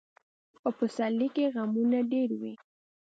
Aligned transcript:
په 0.61 0.69
پسرلي 0.77 1.27
کې 1.35 1.45
غمونه 1.53 1.99
ډېر 2.11 2.29
وي. 2.39 2.53